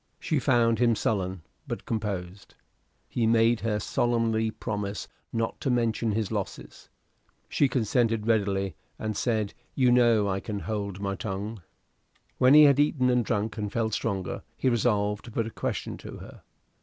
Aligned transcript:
She 0.19 0.39
found 0.39 0.79
him 0.79 0.95
sullen, 0.95 1.43
but 1.67 1.85
composed. 1.85 2.55
He 3.07 3.27
made 3.27 3.59
her 3.59 3.79
solemnly 3.79 4.49
promise 4.49 5.07
not 5.31 5.61
to 5.61 5.69
mention 5.69 6.13
his 6.13 6.31
losses. 6.31 6.89
She 7.47 7.67
consented 7.69 8.25
readily, 8.25 8.73
and 8.97 9.15
said, 9.15 9.53
"You 9.75 9.91
know 9.91 10.27
I 10.27 10.39
can 10.39 10.61
hold 10.61 10.99
my 10.99 11.13
tongue." 11.13 11.61
When 12.39 12.55
he 12.55 12.63
had 12.63 12.79
eaten 12.79 13.11
and 13.11 13.23
drunk, 13.23 13.59
and 13.59 13.71
felt 13.71 13.93
stronger, 13.93 14.41
he 14.57 14.69
resolved 14.69 15.25
to 15.25 15.31
put 15.31 15.45
a 15.45 15.51
question 15.51 15.97
to 15.97 16.17
her. 16.17 16.41